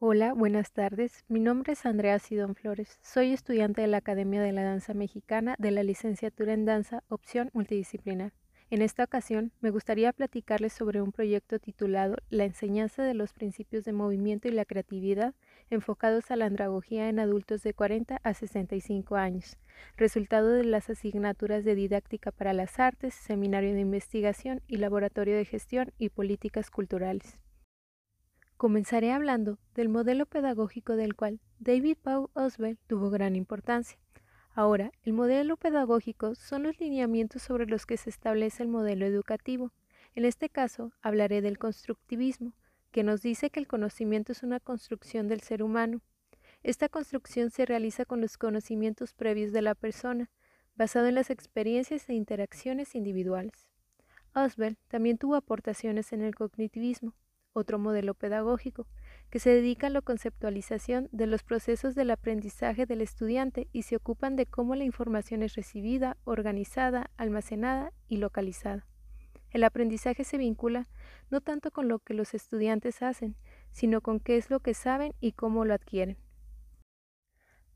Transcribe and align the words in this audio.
Hola, 0.00 0.34
buenas 0.34 0.72
tardes. 0.72 1.24
Mi 1.28 1.38
nombre 1.38 1.74
es 1.74 1.86
Andrea 1.86 2.18
Sidón 2.18 2.56
Flores. 2.56 2.98
Soy 3.00 3.32
estudiante 3.32 3.80
de 3.80 3.86
la 3.86 3.98
Academia 3.98 4.42
de 4.42 4.50
la 4.50 4.64
Danza 4.64 4.92
Mexicana 4.92 5.54
de 5.58 5.70
la 5.70 5.84
licenciatura 5.84 6.52
en 6.52 6.64
Danza, 6.64 7.04
opción 7.08 7.48
multidisciplinar. 7.54 8.32
En 8.70 8.82
esta 8.82 9.04
ocasión 9.04 9.52
me 9.60 9.70
gustaría 9.70 10.12
platicarles 10.12 10.72
sobre 10.72 11.00
un 11.00 11.12
proyecto 11.12 11.60
titulado 11.60 12.16
La 12.28 12.44
enseñanza 12.44 13.04
de 13.04 13.14
los 13.14 13.32
principios 13.32 13.84
de 13.84 13.92
movimiento 13.92 14.48
y 14.48 14.50
la 14.50 14.64
creatividad 14.64 15.32
enfocados 15.70 16.32
a 16.32 16.36
la 16.36 16.46
andragogía 16.46 17.08
en 17.08 17.20
adultos 17.20 17.62
de 17.62 17.72
40 17.72 18.16
a 18.16 18.34
65 18.34 19.14
años, 19.14 19.58
resultado 19.96 20.48
de 20.48 20.64
las 20.64 20.90
asignaturas 20.90 21.64
de 21.64 21.76
didáctica 21.76 22.32
para 22.32 22.52
las 22.52 22.80
artes, 22.80 23.14
seminario 23.14 23.72
de 23.72 23.80
investigación 23.80 24.60
y 24.66 24.78
laboratorio 24.78 25.36
de 25.36 25.44
gestión 25.44 25.92
y 25.98 26.08
políticas 26.08 26.68
culturales. 26.68 27.38
Comenzaré 28.64 29.12
hablando 29.12 29.58
del 29.74 29.90
modelo 29.90 30.24
pedagógico 30.24 30.96
del 30.96 31.14
cual 31.14 31.38
David 31.58 31.98
Paul 32.02 32.30
Oswald 32.32 32.78
tuvo 32.86 33.10
gran 33.10 33.36
importancia. 33.36 33.98
Ahora, 34.54 34.90
el 35.02 35.12
modelo 35.12 35.58
pedagógico 35.58 36.34
son 36.34 36.62
los 36.62 36.80
lineamientos 36.80 37.42
sobre 37.42 37.66
los 37.66 37.84
que 37.84 37.98
se 37.98 38.08
establece 38.08 38.62
el 38.62 38.70
modelo 38.70 39.04
educativo. 39.04 39.70
En 40.14 40.24
este 40.24 40.48
caso, 40.48 40.92
hablaré 41.02 41.42
del 41.42 41.58
constructivismo, 41.58 42.54
que 42.90 43.02
nos 43.02 43.20
dice 43.20 43.50
que 43.50 43.60
el 43.60 43.66
conocimiento 43.66 44.32
es 44.32 44.42
una 44.42 44.60
construcción 44.60 45.28
del 45.28 45.42
ser 45.42 45.62
humano. 45.62 46.00
Esta 46.62 46.88
construcción 46.88 47.50
se 47.50 47.66
realiza 47.66 48.06
con 48.06 48.22
los 48.22 48.38
conocimientos 48.38 49.12
previos 49.12 49.52
de 49.52 49.60
la 49.60 49.74
persona, 49.74 50.30
basado 50.74 51.06
en 51.08 51.16
las 51.16 51.28
experiencias 51.28 52.08
e 52.08 52.14
interacciones 52.14 52.94
individuales. 52.94 53.68
Oswald 54.34 54.78
también 54.88 55.18
tuvo 55.18 55.34
aportaciones 55.34 56.14
en 56.14 56.22
el 56.22 56.34
cognitivismo, 56.34 57.12
otro 57.54 57.78
modelo 57.78 58.14
pedagógico, 58.14 58.86
que 59.30 59.38
se 59.38 59.50
dedica 59.50 59.86
a 59.86 59.90
la 59.90 60.02
conceptualización 60.02 61.08
de 61.12 61.26
los 61.26 61.42
procesos 61.42 61.94
del 61.94 62.10
aprendizaje 62.10 62.84
del 62.84 63.00
estudiante 63.00 63.68
y 63.72 63.82
se 63.82 63.96
ocupan 63.96 64.36
de 64.36 64.46
cómo 64.46 64.74
la 64.74 64.84
información 64.84 65.42
es 65.42 65.54
recibida, 65.54 66.16
organizada, 66.24 67.10
almacenada 67.16 67.92
y 68.08 68.18
localizada. 68.18 68.86
El 69.50 69.64
aprendizaje 69.64 70.24
se 70.24 70.36
vincula 70.36 70.88
no 71.30 71.40
tanto 71.40 71.70
con 71.70 71.88
lo 71.88 72.00
que 72.00 72.12
los 72.12 72.34
estudiantes 72.34 73.02
hacen, 73.02 73.36
sino 73.70 74.00
con 74.00 74.20
qué 74.20 74.36
es 74.36 74.50
lo 74.50 74.60
que 74.60 74.74
saben 74.74 75.14
y 75.20 75.32
cómo 75.32 75.64
lo 75.64 75.74
adquieren. 75.74 76.18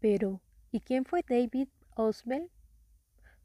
Pero, 0.00 0.42
¿y 0.70 0.80
quién 0.80 1.04
fue 1.04 1.24
David 1.26 1.68
Oswald? 1.94 2.50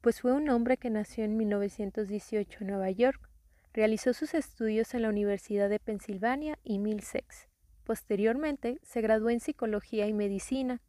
Pues 0.02 0.20
fue 0.20 0.34
un 0.34 0.50
hombre 0.50 0.78
que 0.78 0.90
nació 0.90 1.24
en 1.24 1.38
1918 1.38 2.60
en 2.62 2.68
Nueva 2.68 2.92
York, 2.92 3.30
Realizó 3.74 4.14
sus 4.14 4.36
estudios 4.36 4.94
en 4.94 5.02
la 5.02 5.10
Universidad 5.10 5.68
de 5.68 5.80
Pensilvania 5.80 6.60
y 6.64 6.78
Middlesex. 6.78 7.48
Posteriormente, 7.84 8.78
se 8.84 9.02
graduó 9.02 9.32
en 9.32 9.40
Psicología 9.40 10.06
y 10.06 10.14
Medicina. 10.14 10.80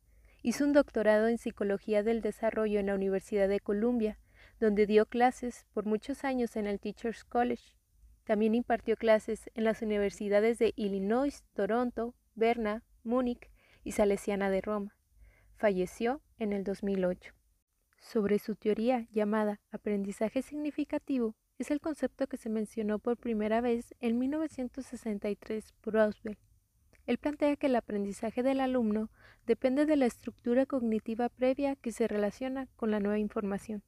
Hizo 0.42 0.64
un 0.64 0.74
doctorado 0.74 1.28
en 1.28 1.38
Psicología 1.38 2.02
del 2.02 2.20
Desarrollo 2.20 2.78
en 2.78 2.86
la 2.86 2.94
Universidad 2.94 3.48
de 3.48 3.60
Columbia, 3.60 4.18
donde 4.60 4.86
dio 4.86 5.06
clases 5.06 5.64
por 5.72 5.86
muchos 5.86 6.24
años 6.24 6.56
en 6.56 6.66
el 6.66 6.78
Teachers 6.78 7.24
College. 7.24 7.74
También 8.24 8.54
impartió 8.54 8.96
clases 8.96 9.50
en 9.54 9.64
las 9.64 9.80
universidades 9.80 10.58
de 10.58 10.74
Illinois, 10.76 11.42
Toronto, 11.54 12.14
Berna, 12.34 12.84
Múnich 13.02 13.50
y 13.82 13.92
Salesiana 13.92 14.50
de 14.50 14.60
Roma. 14.60 14.94
Falleció 15.56 16.20
en 16.38 16.52
el 16.52 16.64
2008. 16.64 17.32
Sobre 17.98 18.38
su 18.38 18.56
teoría 18.56 19.06
llamada 19.10 19.62
aprendizaje 19.70 20.42
significativo, 20.42 21.34
es 21.58 21.70
el 21.70 21.80
concepto 21.80 22.26
que 22.26 22.36
se 22.36 22.48
mencionó 22.48 22.98
por 22.98 23.16
primera 23.16 23.60
vez 23.60 23.94
en 24.00 24.18
1963 24.18 25.72
por 25.80 25.96
Oswald. 25.96 26.38
Él 27.06 27.18
plantea 27.18 27.56
que 27.56 27.66
el 27.66 27.76
aprendizaje 27.76 28.42
del 28.42 28.60
alumno 28.60 29.10
depende 29.46 29.86
de 29.86 29.96
la 29.96 30.06
estructura 30.06 30.66
cognitiva 30.66 31.28
previa 31.28 31.76
que 31.76 31.92
se 31.92 32.08
relaciona 32.08 32.66
con 32.76 32.90
la 32.90 33.00
nueva 33.00 33.18
información. 33.18 33.82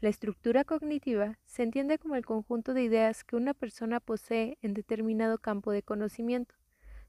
La 0.00 0.10
estructura 0.10 0.64
cognitiva 0.64 1.38
se 1.46 1.62
entiende 1.62 1.98
como 1.98 2.16
el 2.16 2.26
conjunto 2.26 2.74
de 2.74 2.82
ideas 2.82 3.24
que 3.24 3.36
una 3.36 3.54
persona 3.54 4.00
posee 4.00 4.58
en 4.60 4.74
determinado 4.74 5.38
campo 5.38 5.72
de 5.72 5.82
conocimiento. 5.82 6.54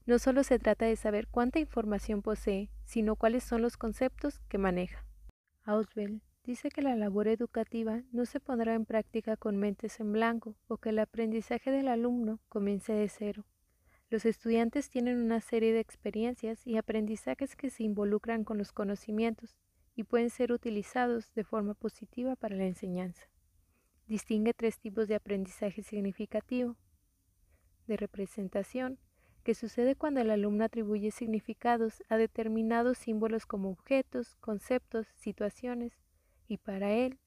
No 0.06 0.18
solo 0.18 0.44
se 0.44 0.58
trata 0.58 0.86
de 0.86 0.96
saber 0.96 1.26
cuánta 1.26 1.58
información 1.58 2.22
posee, 2.22 2.70
sino 2.84 3.16
cuáles 3.16 3.44
son 3.44 3.60
los 3.60 3.76
conceptos 3.76 4.40
que 4.48 4.56
maneja. 4.56 5.04
Auswell 5.64 6.22
dice 6.46 6.70
que 6.70 6.80
la 6.80 6.94
labor 6.94 7.26
educativa 7.26 8.04
no 8.12 8.24
se 8.24 8.38
pondrá 8.38 8.74
en 8.74 8.86
práctica 8.86 9.36
con 9.36 9.56
mentes 9.56 9.98
en 9.98 10.12
blanco 10.12 10.54
o 10.68 10.76
que 10.76 10.90
el 10.90 11.00
aprendizaje 11.00 11.72
del 11.72 11.88
alumno 11.88 12.38
comience 12.48 12.92
de 12.92 13.08
cero. 13.08 13.44
Los 14.10 14.24
estudiantes 14.24 14.88
tienen 14.88 15.18
una 15.18 15.40
serie 15.40 15.72
de 15.72 15.80
experiencias 15.80 16.64
y 16.64 16.76
aprendizajes 16.76 17.56
que 17.56 17.68
se 17.68 17.82
involucran 17.82 18.44
con 18.44 18.58
los 18.58 18.72
conocimientos 18.72 19.58
y 19.96 20.04
pueden 20.04 20.30
ser 20.30 20.52
utilizados 20.52 21.34
de 21.34 21.42
forma 21.42 21.74
positiva 21.74 22.36
para 22.36 22.54
la 22.54 22.66
enseñanza. 22.66 23.28
Distingue 24.06 24.54
tres 24.54 24.78
tipos 24.78 25.08
de 25.08 25.16
aprendizaje 25.16 25.82
significativo. 25.82 26.76
De 27.88 27.96
representación, 27.96 29.00
que 29.42 29.54
sucede 29.54 29.96
cuando 29.96 30.20
el 30.20 30.30
alumno 30.30 30.64
atribuye 30.64 31.10
significados 31.10 32.04
a 32.08 32.16
determinados 32.16 32.98
símbolos 32.98 33.46
como 33.46 33.70
objetos, 33.70 34.36
conceptos, 34.36 35.08
situaciones 35.16 36.05
y 36.48 36.58
para 36.58 36.92
él 36.92 37.18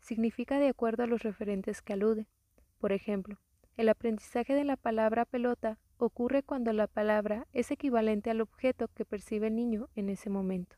significa 0.00 0.58
de 0.58 0.68
acuerdo 0.68 1.02
a 1.02 1.06
los 1.06 1.22
referentes 1.22 1.82
que 1.82 1.92
alude. 1.92 2.26
Por 2.78 2.92
ejemplo, 2.92 3.38
el 3.76 3.88
aprendizaje 3.88 4.54
de 4.54 4.64
la 4.64 4.76
palabra 4.76 5.24
pelota 5.24 5.78
ocurre 5.98 6.42
cuando 6.42 6.72
la 6.72 6.86
palabra 6.86 7.46
es 7.52 7.70
equivalente 7.70 8.30
al 8.30 8.40
objeto 8.40 8.88
que 8.88 9.04
percibe 9.04 9.48
el 9.48 9.56
niño 9.56 9.88
en 9.94 10.08
ese 10.08 10.30
momento. 10.30 10.76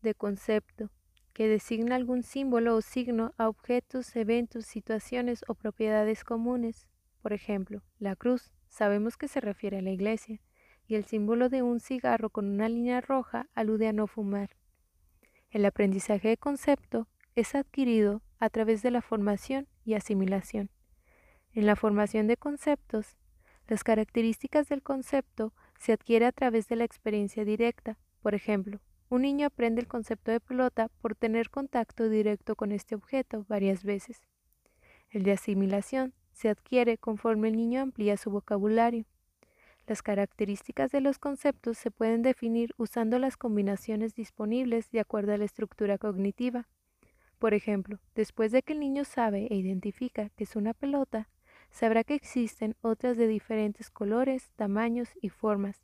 De 0.00 0.14
concepto, 0.14 0.90
que 1.32 1.48
designa 1.48 1.96
algún 1.96 2.22
símbolo 2.22 2.76
o 2.76 2.82
signo 2.82 3.34
a 3.36 3.48
objetos, 3.48 4.14
eventos, 4.16 4.66
situaciones 4.66 5.44
o 5.48 5.54
propiedades 5.54 6.24
comunes. 6.24 6.86
Por 7.22 7.32
ejemplo, 7.32 7.82
la 7.98 8.16
cruz 8.16 8.52
sabemos 8.68 9.16
que 9.16 9.28
se 9.28 9.40
refiere 9.40 9.78
a 9.78 9.82
la 9.82 9.90
iglesia, 9.90 10.40
y 10.86 10.96
el 10.96 11.04
símbolo 11.04 11.48
de 11.48 11.62
un 11.62 11.80
cigarro 11.80 12.30
con 12.30 12.48
una 12.48 12.68
línea 12.68 13.00
roja 13.00 13.48
alude 13.54 13.88
a 13.88 13.92
no 13.92 14.06
fumar. 14.06 14.50
El 15.52 15.66
aprendizaje 15.66 16.28
de 16.28 16.38
concepto 16.38 17.08
es 17.34 17.54
adquirido 17.54 18.22
a 18.38 18.48
través 18.48 18.82
de 18.82 18.90
la 18.90 19.02
formación 19.02 19.68
y 19.84 19.92
asimilación. 19.92 20.70
En 21.52 21.66
la 21.66 21.76
formación 21.76 22.26
de 22.26 22.38
conceptos, 22.38 23.18
las 23.68 23.84
características 23.84 24.70
del 24.70 24.82
concepto 24.82 25.52
se 25.78 25.92
adquiere 25.92 26.24
a 26.24 26.32
través 26.32 26.68
de 26.68 26.76
la 26.76 26.84
experiencia 26.84 27.44
directa. 27.44 27.98
Por 28.22 28.34
ejemplo, 28.34 28.80
un 29.10 29.22
niño 29.22 29.46
aprende 29.46 29.82
el 29.82 29.88
concepto 29.88 30.30
de 30.30 30.40
pelota 30.40 30.88
por 31.02 31.14
tener 31.14 31.50
contacto 31.50 32.08
directo 32.08 32.56
con 32.56 32.72
este 32.72 32.94
objeto 32.94 33.44
varias 33.46 33.84
veces. 33.84 34.22
El 35.10 35.22
de 35.22 35.32
asimilación 35.32 36.14
se 36.32 36.48
adquiere 36.48 36.96
conforme 36.96 37.48
el 37.48 37.56
niño 37.56 37.82
amplía 37.82 38.16
su 38.16 38.30
vocabulario. 38.30 39.04
Las 39.86 40.02
características 40.02 40.92
de 40.92 41.00
los 41.00 41.18
conceptos 41.18 41.76
se 41.76 41.90
pueden 41.90 42.22
definir 42.22 42.72
usando 42.76 43.18
las 43.18 43.36
combinaciones 43.36 44.14
disponibles 44.14 44.90
de 44.90 45.00
acuerdo 45.00 45.32
a 45.32 45.38
la 45.38 45.44
estructura 45.44 45.98
cognitiva. 45.98 46.68
Por 47.38 47.54
ejemplo, 47.54 47.98
después 48.14 48.52
de 48.52 48.62
que 48.62 48.74
el 48.74 48.80
niño 48.80 49.04
sabe 49.04 49.48
e 49.50 49.56
identifica 49.56 50.28
que 50.30 50.44
es 50.44 50.54
una 50.54 50.74
pelota, 50.74 51.28
sabrá 51.72 52.04
que 52.04 52.14
existen 52.14 52.76
otras 52.80 53.16
de 53.16 53.26
diferentes 53.26 53.90
colores, 53.90 54.52
tamaños 54.54 55.08
y 55.20 55.30
formas, 55.30 55.82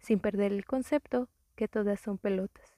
sin 0.00 0.18
perder 0.18 0.52
el 0.52 0.64
concepto 0.64 1.28
que 1.54 1.68
todas 1.68 2.00
son 2.00 2.18
pelotas. 2.18 2.76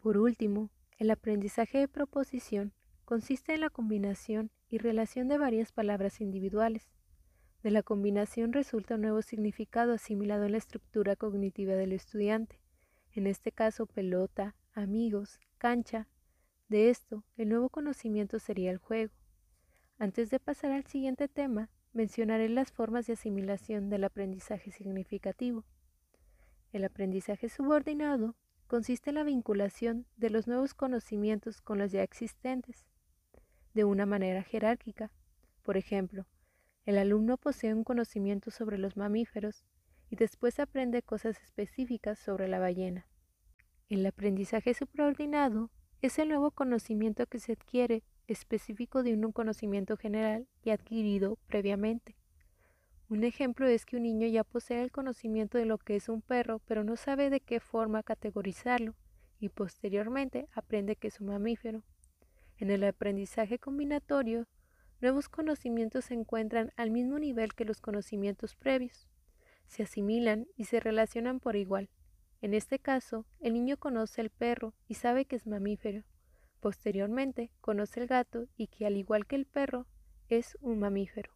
Por 0.00 0.16
último, 0.16 0.70
el 0.98 1.10
aprendizaje 1.10 1.78
de 1.78 1.88
proposición 1.88 2.72
consiste 3.04 3.54
en 3.54 3.60
la 3.60 3.70
combinación 3.70 4.50
y 4.68 4.78
relación 4.78 5.28
de 5.28 5.36
varias 5.36 5.72
palabras 5.72 6.20
individuales. 6.20 6.95
De 7.66 7.72
la 7.72 7.82
combinación 7.82 8.52
resulta 8.52 8.94
un 8.94 9.00
nuevo 9.00 9.22
significado 9.22 9.94
asimilado 9.94 10.44
en 10.44 10.52
la 10.52 10.58
estructura 10.58 11.16
cognitiva 11.16 11.74
del 11.74 11.90
estudiante, 11.90 12.60
en 13.12 13.26
este 13.26 13.50
caso 13.50 13.86
pelota, 13.86 14.54
amigos, 14.72 15.40
cancha. 15.58 16.06
De 16.68 16.90
esto, 16.90 17.24
el 17.36 17.48
nuevo 17.48 17.68
conocimiento 17.68 18.38
sería 18.38 18.70
el 18.70 18.78
juego. 18.78 19.12
Antes 19.98 20.30
de 20.30 20.38
pasar 20.38 20.70
al 20.70 20.86
siguiente 20.86 21.26
tema, 21.26 21.68
mencionaré 21.92 22.48
las 22.48 22.70
formas 22.70 23.08
de 23.08 23.14
asimilación 23.14 23.90
del 23.90 24.04
aprendizaje 24.04 24.70
significativo. 24.70 25.64
El 26.72 26.84
aprendizaje 26.84 27.48
subordinado 27.48 28.36
consiste 28.68 29.10
en 29.10 29.16
la 29.16 29.24
vinculación 29.24 30.06
de 30.16 30.30
los 30.30 30.46
nuevos 30.46 30.72
conocimientos 30.72 31.60
con 31.62 31.78
los 31.80 31.90
ya 31.90 32.04
existentes, 32.04 32.86
de 33.74 33.82
una 33.82 34.06
manera 34.06 34.44
jerárquica. 34.44 35.10
Por 35.64 35.76
ejemplo, 35.76 36.26
el 36.86 36.98
alumno 36.98 37.36
posee 37.36 37.74
un 37.74 37.82
conocimiento 37.82 38.52
sobre 38.52 38.78
los 38.78 38.96
mamíferos 38.96 39.64
y 40.08 40.14
después 40.14 40.60
aprende 40.60 41.02
cosas 41.02 41.36
específicas 41.42 42.18
sobre 42.18 42.46
la 42.46 42.60
ballena. 42.60 43.08
El 43.88 44.06
aprendizaje 44.06 44.72
supraordinado 44.72 45.70
es 46.00 46.18
el 46.20 46.28
nuevo 46.28 46.52
conocimiento 46.52 47.26
que 47.26 47.40
se 47.40 47.52
adquiere 47.52 48.04
específico 48.28 49.02
de 49.02 49.14
un 49.14 49.32
conocimiento 49.32 49.96
general 49.96 50.46
y 50.62 50.70
adquirido 50.70 51.38
previamente. 51.48 52.16
Un 53.08 53.24
ejemplo 53.24 53.66
es 53.66 53.84
que 53.84 53.96
un 53.96 54.04
niño 54.04 54.28
ya 54.28 54.44
posee 54.44 54.82
el 54.82 54.92
conocimiento 54.92 55.58
de 55.58 55.66
lo 55.66 55.78
que 55.78 55.96
es 55.96 56.08
un 56.08 56.22
perro, 56.22 56.60
pero 56.66 56.84
no 56.84 56.96
sabe 56.96 57.30
de 57.30 57.40
qué 57.40 57.58
forma 57.58 58.02
categorizarlo 58.04 58.94
y 59.40 59.48
posteriormente 59.48 60.48
aprende 60.52 60.96
que 60.96 61.08
es 61.08 61.20
un 61.20 61.28
mamífero. 61.28 61.82
En 62.58 62.70
el 62.70 62.84
aprendizaje 62.84 63.58
combinatorio, 63.58 64.46
nuevos 65.00 65.28
conocimientos 65.28 66.06
se 66.06 66.14
encuentran 66.14 66.72
al 66.76 66.90
mismo 66.90 67.18
nivel 67.18 67.54
que 67.54 67.64
los 67.64 67.80
conocimientos 67.80 68.54
previos. 68.54 69.08
Se 69.66 69.82
asimilan 69.82 70.46
y 70.56 70.64
se 70.64 70.80
relacionan 70.80 71.40
por 71.40 71.56
igual. 71.56 71.90
En 72.40 72.54
este 72.54 72.78
caso, 72.78 73.26
el 73.40 73.54
niño 73.54 73.76
conoce 73.76 74.20
el 74.20 74.30
perro 74.30 74.74
y 74.86 74.94
sabe 74.94 75.24
que 75.24 75.36
es 75.36 75.46
mamífero. 75.46 76.04
Posteriormente, 76.60 77.50
conoce 77.60 78.00
el 78.00 78.06
gato 78.06 78.46
y 78.56 78.68
que 78.68 78.86
al 78.86 78.96
igual 78.96 79.26
que 79.26 79.36
el 79.36 79.46
perro, 79.46 79.86
es 80.28 80.56
un 80.60 80.78
mamífero. 80.78 81.32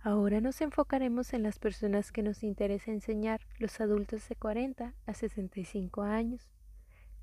Ahora 0.00 0.40
nos 0.40 0.60
enfocaremos 0.60 1.32
en 1.32 1.44
las 1.44 1.58
personas 1.58 2.10
que 2.10 2.22
nos 2.22 2.42
interesa 2.42 2.90
enseñar, 2.90 3.40
los 3.58 3.80
adultos 3.80 4.28
de 4.28 4.34
40 4.34 4.94
a 5.06 5.14
65 5.14 6.02
años. 6.02 6.50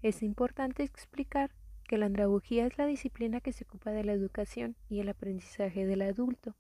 Es 0.02 0.24
importante 0.24 0.84
explicar 0.84 1.52
que 1.90 1.98
la 1.98 2.06
andragogía 2.06 2.68
es 2.68 2.78
la 2.78 2.86
disciplina 2.86 3.42
que 3.42 3.52
se 3.52 3.64
ocupa 3.64 3.90
de 3.90 4.04
la 4.04 4.14
educación 4.14 4.76
y 4.90 5.00
el 5.00 5.10
aprendizaje 5.10 5.88
del 5.88 6.04
adulto. 6.04 6.56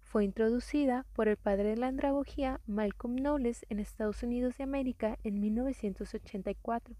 Fue 0.00 0.24
introducida 0.24 1.06
por 1.12 1.28
el 1.28 1.36
padre 1.36 1.68
de 1.68 1.76
la 1.76 1.86
andragogía 1.86 2.60
Malcolm 2.66 3.14
Knowles 3.14 3.64
en 3.68 3.78
Estados 3.78 4.24
Unidos 4.24 4.58
de 4.58 4.64
América 4.64 5.16
en 5.22 5.38
1984. 5.38 6.96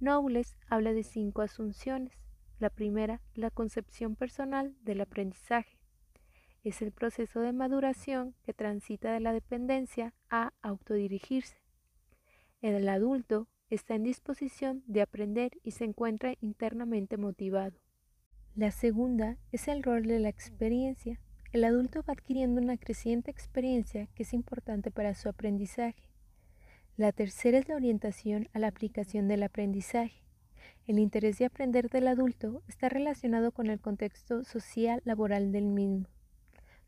Knowles 0.00 0.58
habla 0.68 0.92
de 0.92 1.02
cinco 1.02 1.40
asunciones. 1.40 2.12
La 2.58 2.68
primera, 2.68 3.22
la 3.34 3.50
concepción 3.50 4.14
personal 4.14 4.76
del 4.82 5.00
aprendizaje 5.00 5.78
es 6.62 6.82
el 6.82 6.92
proceso 6.92 7.40
de 7.40 7.54
maduración 7.54 8.34
que 8.42 8.52
transita 8.52 9.14
de 9.14 9.20
la 9.20 9.32
dependencia 9.32 10.12
a 10.28 10.52
autodirigirse. 10.60 11.56
El 12.60 12.86
adulto 12.86 13.48
está 13.70 13.94
en 13.94 14.02
disposición 14.02 14.82
de 14.86 15.00
aprender 15.00 15.52
y 15.62 15.70
se 15.70 15.84
encuentra 15.84 16.34
internamente 16.40 17.16
motivado. 17.16 17.78
La 18.56 18.72
segunda 18.72 19.38
es 19.52 19.68
el 19.68 19.82
rol 19.82 20.02
de 20.02 20.18
la 20.18 20.28
experiencia. 20.28 21.20
El 21.52 21.64
adulto 21.64 22.02
va 22.08 22.12
adquiriendo 22.12 22.60
una 22.60 22.76
creciente 22.76 23.30
experiencia 23.30 24.08
que 24.14 24.24
es 24.24 24.34
importante 24.34 24.90
para 24.90 25.14
su 25.14 25.28
aprendizaje. 25.28 26.10
La 26.96 27.12
tercera 27.12 27.58
es 27.58 27.68
la 27.68 27.76
orientación 27.76 28.48
a 28.52 28.58
la 28.58 28.66
aplicación 28.66 29.28
del 29.28 29.44
aprendizaje. 29.44 30.20
El 30.86 30.98
interés 30.98 31.38
de 31.38 31.44
aprender 31.44 31.88
del 31.88 32.08
adulto 32.08 32.62
está 32.66 32.88
relacionado 32.88 33.52
con 33.52 33.68
el 33.68 33.80
contexto 33.80 34.44
social 34.44 35.00
laboral 35.04 35.52
del 35.52 35.66
mismo. 35.66 36.08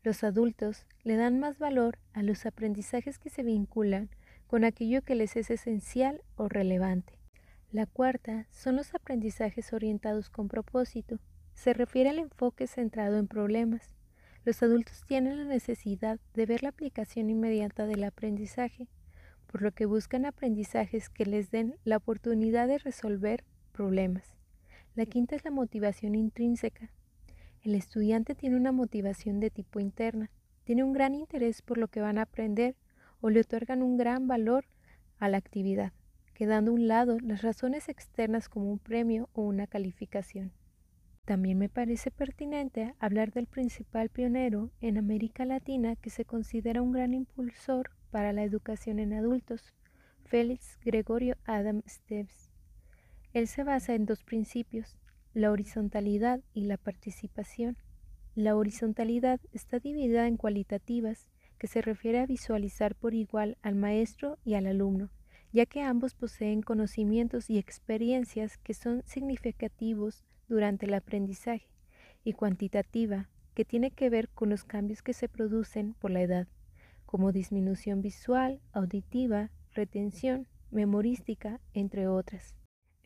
Los 0.03 0.25
adultos 0.25 0.85
le 1.03 1.15
dan 1.15 1.39
más 1.39 1.57
valor 1.57 1.97
a 2.11 2.23
los 2.23 2.45
aprendizajes 2.45 3.17
que 3.19 3.29
se 3.29 3.41
vinculan 3.41 4.09
con 4.47 4.63
aquello 4.63 5.01
que 5.01 5.15
les 5.15 5.35
es 5.35 5.49
esencial 5.49 6.21
o 6.35 6.47
relevante. 6.47 7.19
La 7.71 7.87
cuarta 7.87 8.47
son 8.51 8.75
los 8.75 8.93
aprendizajes 8.93 9.73
orientados 9.73 10.29
con 10.29 10.47
propósito. 10.47 11.19
Se 11.55 11.73
refiere 11.73 12.09
al 12.11 12.19
enfoque 12.19 12.67
centrado 12.67 13.17
en 13.17 13.27
problemas. 13.27 13.95
Los 14.45 14.61
adultos 14.61 15.03
tienen 15.07 15.37
la 15.37 15.45
necesidad 15.45 16.19
de 16.33 16.45
ver 16.45 16.61
la 16.61 16.69
aplicación 16.69 17.29
inmediata 17.29 17.87
del 17.87 18.03
aprendizaje, 18.03 18.87
por 19.47 19.61
lo 19.61 19.71
que 19.71 19.85
buscan 19.85 20.25
aprendizajes 20.25 21.09
que 21.09 21.25
les 21.25 21.49
den 21.49 21.75
la 21.83 21.97
oportunidad 21.97 22.67
de 22.67 22.77
resolver 22.77 23.43
problemas. 23.71 24.35
La 24.95 25.05
quinta 25.07 25.35
es 25.35 25.43
la 25.43 25.51
motivación 25.51 26.13
intrínseca. 26.13 26.91
El 27.63 27.73
estudiante 27.73 28.35
tiene 28.35 28.57
una 28.57 28.71
motivación 28.71 29.39
de 29.39 29.49
tipo 29.49 29.79
interna, 29.79 30.29
tiene 30.63 30.83
un 30.83 30.93
gran 30.93 31.15
interés 31.15 31.61
por 31.61 31.77
lo 31.77 31.87
que 31.87 32.01
van 32.01 32.17
a 32.17 32.23
aprender 32.23 32.75
o 33.23 33.29
le 33.29 33.39
otorgan 33.39 33.81
un 33.81 33.95
gran 33.95 34.27
valor 34.27 34.65
a 35.17 35.29
la 35.29 35.37
actividad, 35.37 35.93
quedando 36.33 36.71
a 36.71 36.73
un 36.73 36.89
lado 36.89 37.17
las 37.21 37.41
razones 37.41 37.87
externas 37.87 38.49
como 38.49 38.69
un 38.69 38.79
premio 38.79 39.29
o 39.31 39.43
una 39.43 39.65
calificación. 39.65 40.51
También 41.23 41.57
me 41.57 41.69
parece 41.69 42.11
pertinente 42.11 42.93
hablar 42.99 43.31
del 43.31 43.47
principal 43.47 44.09
pionero 44.09 44.71
en 44.81 44.97
América 44.97 45.45
Latina 45.45 45.95
que 45.95 46.09
se 46.09 46.25
considera 46.25 46.81
un 46.81 46.91
gran 46.91 47.13
impulsor 47.13 47.91
para 48.11 48.33
la 48.33 48.43
educación 48.43 48.99
en 48.99 49.13
adultos, 49.13 49.73
Félix 50.25 50.77
Gregorio 50.83 51.37
Adam 51.45 51.81
Steves. 51.87 52.51
Él 53.31 53.47
se 53.47 53.63
basa 53.63 53.95
en 53.95 54.05
dos 54.05 54.21
principios, 54.21 54.97
la 55.33 55.49
horizontalidad 55.49 56.41
y 56.53 56.65
la 56.65 56.75
participación. 56.75 57.77
La 58.35 58.57
horizontalidad 58.57 59.39
está 59.53 59.79
dividida 59.79 60.27
en 60.27 60.35
cualitativas, 60.35 61.29
que 61.63 61.67
se 61.67 61.81
refiere 61.81 62.19
a 62.19 62.25
visualizar 62.25 62.93
por 62.93 63.13
igual 63.13 63.57
al 63.61 63.75
maestro 63.75 64.37
y 64.43 64.55
al 64.55 64.67
alumno, 64.67 65.11
ya 65.53 65.65
que 65.65 65.81
ambos 65.81 66.13
poseen 66.13 66.61
conocimientos 66.61 67.49
y 67.49 67.57
experiencias 67.57 68.57
que 68.57 68.73
son 68.73 69.01
significativos 69.05 70.25
durante 70.49 70.87
el 70.87 70.93
aprendizaje, 70.93 71.69
y 72.25 72.33
cuantitativa, 72.33 73.29
que 73.53 73.63
tiene 73.63 73.91
que 73.91 74.09
ver 74.09 74.27
con 74.27 74.49
los 74.49 74.65
cambios 74.65 75.01
que 75.01 75.13
se 75.13 75.29
producen 75.29 75.93
por 75.93 76.11
la 76.11 76.21
edad, 76.21 76.49
como 77.05 77.31
disminución 77.31 78.01
visual, 78.01 78.59
auditiva, 78.73 79.49
retención, 79.71 80.49
memorística, 80.69 81.61
entre 81.73 82.09
otras. 82.09 82.55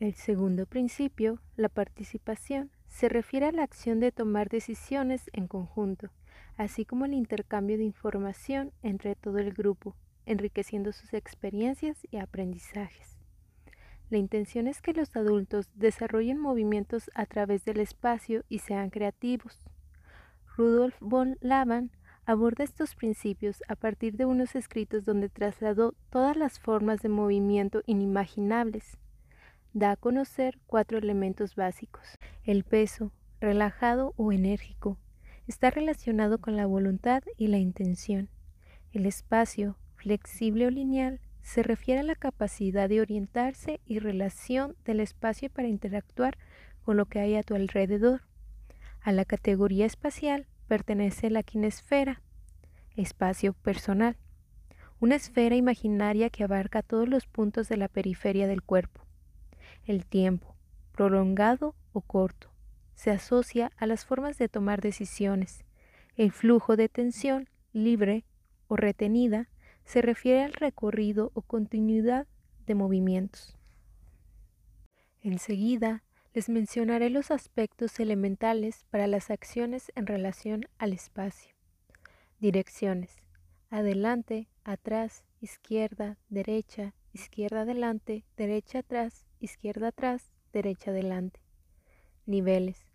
El 0.00 0.14
segundo 0.14 0.66
principio, 0.66 1.40
la 1.54 1.68
participación, 1.68 2.72
se 2.88 3.08
refiere 3.08 3.46
a 3.46 3.52
la 3.52 3.62
acción 3.62 4.00
de 4.00 4.10
tomar 4.10 4.48
decisiones 4.48 5.30
en 5.32 5.46
conjunto, 5.46 6.10
así 6.58 6.84
como 6.84 7.06
el 7.06 7.14
intercambio 7.14 7.78
de 7.78 7.84
información 7.84 8.72
entre 8.82 9.14
todo 9.14 9.38
el 9.38 9.54
grupo, 9.54 9.96
enriqueciendo 10.26 10.92
sus 10.92 11.14
experiencias 11.14 11.96
y 12.10 12.18
aprendizajes. 12.18 13.16
La 14.10 14.18
intención 14.18 14.66
es 14.66 14.82
que 14.82 14.92
los 14.92 15.16
adultos 15.16 15.70
desarrollen 15.74 16.38
movimientos 16.38 17.10
a 17.14 17.24
través 17.24 17.64
del 17.64 17.80
espacio 17.80 18.44
y 18.50 18.58
sean 18.58 18.90
creativos. 18.90 19.70
Rudolf 20.56 20.96
von 21.00 21.38
Laban 21.40 21.90
aborda 22.26 22.64
estos 22.64 22.94
principios 22.94 23.62
a 23.68 23.76
partir 23.76 24.16
de 24.16 24.26
unos 24.26 24.54
escritos 24.54 25.06
donde 25.06 25.30
trasladó 25.30 25.94
todas 26.10 26.36
las 26.36 26.58
formas 26.58 27.00
de 27.00 27.08
movimiento 27.08 27.82
inimaginables 27.86 28.98
da 29.72 29.92
a 29.92 29.96
conocer 29.96 30.58
cuatro 30.66 30.98
elementos 30.98 31.54
básicos. 31.54 32.18
El 32.44 32.64
peso, 32.64 33.12
relajado 33.40 34.12
o 34.16 34.32
enérgico, 34.32 34.98
está 35.48 35.70
relacionado 35.70 36.38
con 36.38 36.56
la 36.56 36.66
voluntad 36.66 37.22
y 37.38 37.48
la 37.48 37.56
intención. 37.56 38.28
El 38.92 39.06
espacio, 39.06 39.76
flexible 39.96 40.66
o 40.66 40.70
lineal, 40.70 41.20
se 41.42 41.62
refiere 41.62 42.00
a 42.00 42.04
la 42.04 42.14
capacidad 42.14 42.88
de 42.88 43.00
orientarse 43.00 43.80
y 43.86 43.98
relación 43.98 44.76
del 44.84 45.00
espacio 45.00 45.48
para 45.48 45.68
interactuar 45.68 46.36
con 46.84 46.98
lo 46.98 47.06
que 47.06 47.20
hay 47.20 47.34
a 47.36 47.42
tu 47.42 47.54
alrededor. 47.54 48.22
A 49.00 49.12
la 49.12 49.24
categoría 49.24 49.86
espacial 49.86 50.46
pertenece 50.66 51.30
la 51.30 51.42
quinesfera, 51.42 52.20
espacio 52.96 53.54
personal, 53.54 54.18
una 55.00 55.14
esfera 55.14 55.56
imaginaria 55.56 56.28
que 56.28 56.44
abarca 56.44 56.82
todos 56.82 57.08
los 57.08 57.26
puntos 57.26 57.68
de 57.70 57.78
la 57.78 57.88
periferia 57.88 58.46
del 58.46 58.62
cuerpo. 58.62 59.06
El 59.86 60.04
tiempo, 60.04 60.56
prolongado 60.92 61.74
o 61.92 62.02
corto, 62.02 62.50
se 62.98 63.12
asocia 63.12 63.70
a 63.76 63.86
las 63.86 64.04
formas 64.04 64.38
de 64.38 64.48
tomar 64.48 64.80
decisiones. 64.80 65.64
El 66.16 66.32
flujo 66.32 66.74
de 66.74 66.88
tensión, 66.88 67.48
libre 67.72 68.24
o 68.66 68.74
retenida, 68.74 69.48
se 69.84 70.02
refiere 70.02 70.42
al 70.42 70.52
recorrido 70.52 71.30
o 71.34 71.42
continuidad 71.42 72.26
de 72.66 72.74
movimientos. 72.74 73.56
Enseguida 75.22 76.02
les 76.34 76.48
mencionaré 76.48 77.08
los 77.08 77.30
aspectos 77.30 78.00
elementales 78.00 78.84
para 78.90 79.06
las 79.06 79.30
acciones 79.30 79.92
en 79.94 80.08
relación 80.08 80.62
al 80.76 80.92
espacio. 80.92 81.54
Direcciones. 82.40 83.22
Adelante, 83.70 84.48
atrás, 84.64 85.22
izquierda, 85.40 86.18
derecha, 86.30 86.94
izquierda 87.12 87.60
adelante, 87.60 88.24
derecha 88.36 88.80
atrás, 88.80 89.24
izquierda 89.38 89.88
atrás, 89.88 90.32
derecha 90.52 90.90
adelante. 90.90 91.38
Niveles. 92.26 92.87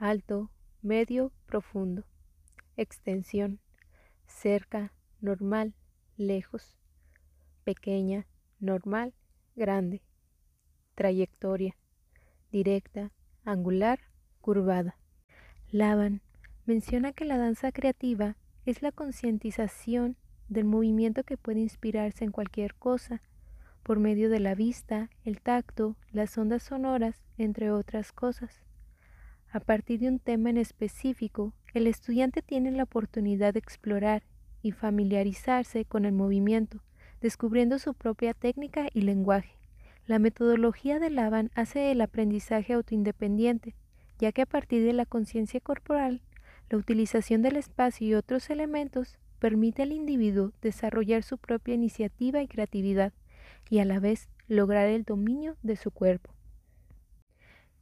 Alto, 0.00 0.48
medio, 0.80 1.32
profundo. 1.46 2.04
Extensión. 2.76 3.58
Cerca, 4.28 4.92
normal, 5.20 5.74
lejos. 6.16 6.78
Pequeña, 7.64 8.28
normal, 8.60 9.12
grande. 9.56 10.00
Trayectoria. 10.94 11.76
Directa, 12.52 13.10
angular, 13.44 13.98
curvada. 14.40 14.96
Lavan 15.72 16.22
menciona 16.64 17.12
que 17.12 17.24
la 17.24 17.36
danza 17.36 17.72
creativa 17.72 18.36
es 18.66 18.82
la 18.82 18.92
concientización 18.92 20.16
del 20.48 20.64
movimiento 20.64 21.24
que 21.24 21.36
puede 21.36 21.58
inspirarse 21.58 22.24
en 22.24 22.30
cualquier 22.30 22.76
cosa 22.76 23.20
por 23.82 23.98
medio 23.98 24.30
de 24.30 24.38
la 24.38 24.54
vista, 24.54 25.10
el 25.24 25.40
tacto, 25.40 25.96
las 26.12 26.38
ondas 26.38 26.62
sonoras, 26.62 27.24
entre 27.36 27.72
otras 27.72 28.12
cosas. 28.12 28.67
A 29.50 29.60
partir 29.60 30.00
de 30.00 30.08
un 30.08 30.18
tema 30.18 30.50
en 30.50 30.58
específico, 30.58 31.54
el 31.72 31.86
estudiante 31.86 32.42
tiene 32.42 32.70
la 32.70 32.82
oportunidad 32.82 33.54
de 33.54 33.60
explorar 33.60 34.22
y 34.62 34.72
familiarizarse 34.72 35.86
con 35.86 36.04
el 36.04 36.12
movimiento, 36.12 36.82
descubriendo 37.22 37.78
su 37.78 37.94
propia 37.94 38.34
técnica 38.34 38.88
y 38.92 39.02
lenguaje. 39.02 39.56
La 40.06 40.18
metodología 40.18 40.98
de 40.98 41.08
Laban 41.08 41.50
hace 41.54 41.90
el 41.92 42.02
aprendizaje 42.02 42.74
autoindependiente, 42.74 43.74
ya 44.18 44.32
que 44.32 44.42
a 44.42 44.46
partir 44.46 44.84
de 44.84 44.92
la 44.92 45.06
conciencia 45.06 45.60
corporal, 45.60 46.20
la 46.68 46.76
utilización 46.76 47.40
del 47.40 47.56
espacio 47.56 48.06
y 48.06 48.14
otros 48.14 48.50
elementos 48.50 49.18
permite 49.38 49.82
al 49.82 49.92
individuo 49.92 50.52
desarrollar 50.60 51.22
su 51.22 51.38
propia 51.38 51.74
iniciativa 51.74 52.42
y 52.42 52.48
creatividad 52.48 53.14
y 53.70 53.78
a 53.78 53.86
la 53.86 53.98
vez 53.98 54.28
lograr 54.46 54.88
el 54.88 55.04
dominio 55.04 55.56
de 55.62 55.76
su 55.76 55.90
cuerpo. 55.90 56.37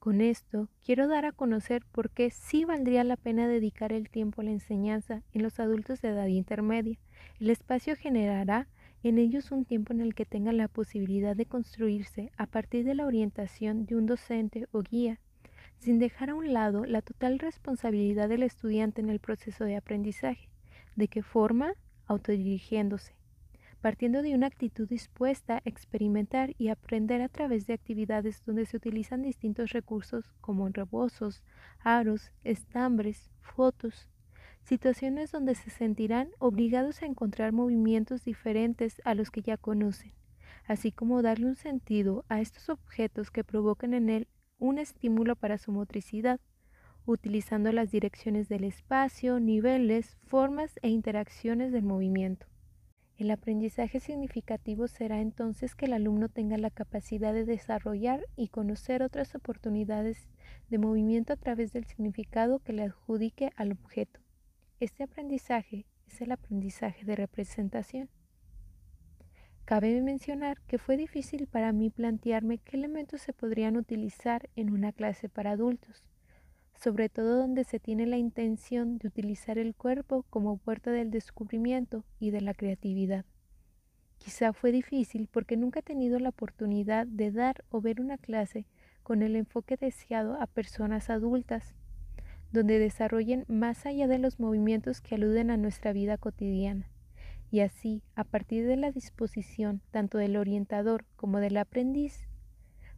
Con 0.06 0.20
esto 0.20 0.68
quiero 0.84 1.08
dar 1.08 1.24
a 1.24 1.32
conocer 1.32 1.82
por 1.90 2.10
qué 2.10 2.30
sí 2.30 2.64
valdría 2.64 3.02
la 3.02 3.16
pena 3.16 3.48
dedicar 3.48 3.92
el 3.92 4.08
tiempo 4.08 4.40
a 4.40 4.44
la 4.44 4.52
enseñanza 4.52 5.24
en 5.32 5.42
los 5.42 5.58
adultos 5.58 6.00
de 6.00 6.10
edad 6.10 6.28
intermedia. 6.28 6.96
El 7.40 7.50
espacio 7.50 7.96
generará 7.96 8.68
en 9.02 9.18
ellos 9.18 9.50
un 9.50 9.64
tiempo 9.64 9.92
en 9.92 10.00
el 10.00 10.14
que 10.14 10.24
tengan 10.24 10.58
la 10.58 10.68
posibilidad 10.68 11.34
de 11.34 11.46
construirse 11.46 12.30
a 12.36 12.46
partir 12.46 12.84
de 12.84 12.94
la 12.94 13.04
orientación 13.04 13.84
de 13.84 13.96
un 13.96 14.06
docente 14.06 14.68
o 14.70 14.82
guía, 14.82 15.18
sin 15.80 15.98
dejar 15.98 16.30
a 16.30 16.36
un 16.36 16.52
lado 16.52 16.84
la 16.84 17.02
total 17.02 17.40
responsabilidad 17.40 18.28
del 18.28 18.44
estudiante 18.44 19.00
en 19.00 19.10
el 19.10 19.18
proceso 19.18 19.64
de 19.64 19.74
aprendizaje. 19.74 20.48
¿De 20.94 21.08
qué 21.08 21.24
forma? 21.24 21.72
Autodirigiéndose 22.06 23.16
partiendo 23.80 24.22
de 24.22 24.34
una 24.34 24.46
actitud 24.46 24.88
dispuesta 24.88 25.56
a 25.56 25.62
experimentar 25.64 26.54
y 26.58 26.68
aprender 26.68 27.20
a 27.22 27.28
través 27.28 27.66
de 27.66 27.74
actividades 27.74 28.42
donde 28.44 28.66
se 28.66 28.76
utilizan 28.76 29.22
distintos 29.22 29.70
recursos 29.70 30.32
como 30.40 30.68
rebozos, 30.68 31.42
aros, 31.80 32.32
estambres, 32.42 33.30
fotos, 33.40 34.08
situaciones 34.62 35.30
donde 35.30 35.54
se 35.54 35.70
sentirán 35.70 36.30
obligados 36.38 37.02
a 37.02 37.06
encontrar 37.06 37.52
movimientos 37.52 38.24
diferentes 38.24 39.00
a 39.04 39.14
los 39.14 39.30
que 39.30 39.42
ya 39.42 39.56
conocen, 39.56 40.12
así 40.66 40.90
como 40.90 41.22
darle 41.22 41.46
un 41.46 41.56
sentido 41.56 42.24
a 42.28 42.40
estos 42.40 42.68
objetos 42.68 43.30
que 43.30 43.44
provocan 43.44 43.94
en 43.94 44.10
él 44.10 44.28
un 44.58 44.78
estímulo 44.78 45.36
para 45.36 45.58
su 45.58 45.70
motricidad, 45.70 46.40
utilizando 47.04 47.70
las 47.70 47.92
direcciones 47.92 48.48
del 48.48 48.64
espacio, 48.64 49.38
niveles, 49.38 50.16
formas 50.26 50.78
e 50.82 50.88
interacciones 50.88 51.70
del 51.70 51.84
movimiento. 51.84 52.46
El 53.18 53.30
aprendizaje 53.30 53.98
significativo 53.98 54.88
será 54.88 55.22
entonces 55.22 55.74
que 55.74 55.86
el 55.86 55.94
alumno 55.94 56.28
tenga 56.28 56.58
la 56.58 56.68
capacidad 56.68 57.32
de 57.32 57.46
desarrollar 57.46 58.20
y 58.36 58.48
conocer 58.48 59.02
otras 59.02 59.34
oportunidades 59.34 60.28
de 60.68 60.76
movimiento 60.76 61.32
a 61.32 61.36
través 61.36 61.72
del 61.72 61.86
significado 61.86 62.58
que 62.58 62.74
le 62.74 62.82
adjudique 62.82 63.52
al 63.56 63.72
objeto. 63.72 64.20
Este 64.80 65.02
aprendizaje 65.02 65.86
es 66.06 66.20
el 66.20 66.30
aprendizaje 66.30 67.06
de 67.06 67.16
representación. 67.16 68.10
Cabe 69.64 70.02
mencionar 70.02 70.60
que 70.66 70.76
fue 70.76 70.98
difícil 70.98 71.46
para 71.46 71.72
mí 71.72 71.88
plantearme 71.88 72.58
qué 72.58 72.76
elementos 72.76 73.22
se 73.22 73.32
podrían 73.32 73.78
utilizar 73.78 74.50
en 74.56 74.70
una 74.70 74.92
clase 74.92 75.30
para 75.30 75.52
adultos 75.52 76.04
sobre 76.80 77.08
todo 77.08 77.38
donde 77.38 77.64
se 77.64 77.80
tiene 77.80 78.06
la 78.06 78.18
intención 78.18 78.98
de 78.98 79.08
utilizar 79.08 79.58
el 79.58 79.74
cuerpo 79.74 80.24
como 80.30 80.58
puerta 80.58 80.90
del 80.90 81.10
descubrimiento 81.10 82.04
y 82.20 82.30
de 82.30 82.40
la 82.40 82.54
creatividad. 82.54 83.24
Quizá 84.18 84.52
fue 84.52 84.72
difícil 84.72 85.28
porque 85.30 85.56
nunca 85.56 85.80
he 85.80 85.82
tenido 85.82 86.18
la 86.18 86.30
oportunidad 86.30 87.06
de 87.06 87.30
dar 87.30 87.64
o 87.70 87.80
ver 87.80 88.00
una 88.00 88.18
clase 88.18 88.66
con 89.02 89.22
el 89.22 89.36
enfoque 89.36 89.76
deseado 89.76 90.40
a 90.40 90.46
personas 90.46 91.10
adultas, 91.10 91.74
donde 92.52 92.78
desarrollen 92.78 93.44
más 93.48 93.86
allá 93.86 94.08
de 94.08 94.18
los 94.18 94.40
movimientos 94.40 95.00
que 95.00 95.14
aluden 95.14 95.50
a 95.50 95.56
nuestra 95.56 95.92
vida 95.92 96.18
cotidiana. 96.18 96.90
Y 97.50 97.60
así, 97.60 98.02
a 98.16 98.24
partir 98.24 98.66
de 98.66 98.76
la 98.76 98.90
disposición 98.90 99.80
tanto 99.90 100.18
del 100.18 100.36
orientador 100.36 101.04
como 101.16 101.38
del 101.38 101.56
aprendiz, 101.56 102.26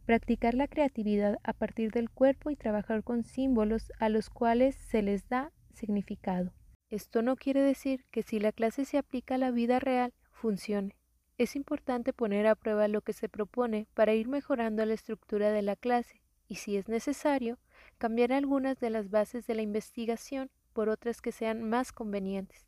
practicar 0.09 0.55
la 0.55 0.67
creatividad 0.67 1.37
a 1.43 1.53
partir 1.53 1.91
del 1.91 2.09
cuerpo 2.09 2.49
y 2.49 2.55
trabajar 2.55 3.03
con 3.03 3.23
símbolos 3.23 3.91
a 3.99 4.09
los 4.09 4.31
cuales 4.31 4.73
se 4.73 5.03
les 5.03 5.29
da 5.29 5.51
significado. 5.75 6.51
Esto 6.89 7.21
no 7.21 7.35
quiere 7.35 7.61
decir 7.61 8.05
que 8.09 8.23
si 8.23 8.39
la 8.39 8.51
clase 8.51 8.85
se 8.85 8.97
aplica 8.97 9.35
a 9.35 9.37
la 9.37 9.51
vida 9.51 9.77
real, 9.77 10.11
funcione. 10.31 10.95
Es 11.37 11.55
importante 11.55 12.11
poner 12.11 12.47
a 12.47 12.55
prueba 12.55 12.87
lo 12.87 13.01
que 13.01 13.13
se 13.13 13.29
propone 13.29 13.85
para 13.93 14.15
ir 14.15 14.27
mejorando 14.27 14.83
la 14.83 14.95
estructura 14.95 15.51
de 15.51 15.61
la 15.61 15.75
clase 15.75 16.23
y, 16.47 16.55
si 16.55 16.75
es 16.75 16.89
necesario, 16.89 17.59
cambiar 17.99 18.33
algunas 18.33 18.79
de 18.79 18.89
las 18.89 19.11
bases 19.11 19.45
de 19.45 19.53
la 19.53 19.61
investigación 19.61 20.49
por 20.73 20.89
otras 20.89 21.21
que 21.21 21.31
sean 21.31 21.61
más 21.61 21.91
convenientes. 21.91 22.65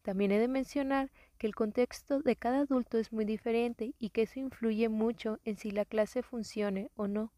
También 0.00 0.32
he 0.32 0.38
de 0.38 0.48
mencionar 0.48 1.10
que 1.38 1.46
el 1.46 1.54
contexto 1.54 2.20
de 2.20 2.36
cada 2.36 2.60
adulto 2.60 2.98
es 2.98 3.12
muy 3.12 3.24
diferente 3.24 3.94
y 3.98 4.10
que 4.10 4.22
eso 4.22 4.40
influye 4.40 4.88
mucho 4.88 5.38
en 5.44 5.56
si 5.56 5.70
la 5.70 5.84
clase 5.84 6.22
funcione 6.22 6.90
o 6.96 7.06
no. 7.06 7.32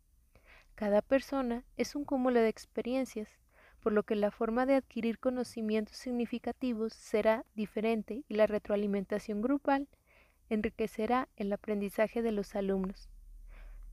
Cada 0.75 1.03
persona 1.03 1.65
es 1.77 1.95
un 1.95 2.05
cúmulo 2.05 2.41
de 2.41 2.49
experiencias, 2.49 3.29
por 3.81 3.93
lo 3.93 4.03
que 4.03 4.15
la 4.15 4.31
forma 4.31 4.67
de 4.67 4.75
adquirir 4.75 5.19
conocimientos 5.19 5.97
significativos 5.97 6.95
será 6.95 7.45
diferente 7.55 8.25
y 8.29 8.35
la 8.35 8.47
retroalimentación 8.47 9.43
grupal 9.43 9.89
enriquecerá 10.49 11.29
el 11.37 11.53
aprendizaje 11.53 12.23
de 12.23 12.33
los 12.33 12.55
alumnos. 12.55 13.09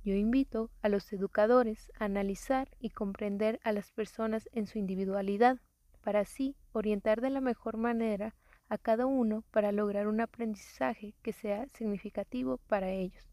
Yo 0.03 0.13
invito 0.13 0.71
a 0.81 0.89
los 0.89 1.11
educadores 1.11 1.91
a 1.99 2.05
analizar 2.05 2.69
y 2.79 2.89
comprender 2.89 3.59
a 3.63 3.73
las 3.73 3.91
personas 3.91 4.47
en 4.53 4.65
su 4.67 4.79
individualidad, 4.79 5.59
para 6.01 6.21
así 6.21 6.55
orientar 6.71 7.19
de 7.19 7.29
la 7.29 7.41
mejor 7.41 7.75
manera 7.75 8.33
a 8.69 8.77
cada 8.77 9.05
uno 9.05 9.43
para 9.51 9.71
lograr 9.71 10.07
un 10.07 10.21
aprendizaje 10.21 11.13
que 11.21 11.33
sea 11.33 11.67
significativo 11.69 12.57
para 12.67 12.89
ellos. 12.89 13.27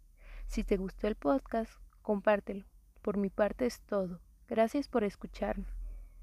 Si 0.47 0.64
te 0.64 0.76
gustó 0.76 1.09
el 1.09 1.17
podcast, 1.17 1.73
compártelo. 2.03 2.64
Por 3.03 3.17
mi 3.17 3.31
parte 3.31 3.67
es 3.67 3.81
todo. 3.81 4.21
Gracias 4.49 4.88
por 4.88 5.05
escucharme. 5.05 5.67